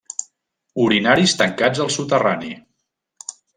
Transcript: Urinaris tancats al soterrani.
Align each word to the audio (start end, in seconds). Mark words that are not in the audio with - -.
Urinaris 0.85 1.35
tancats 1.43 1.85
al 1.85 1.93
soterrani. 1.99 2.53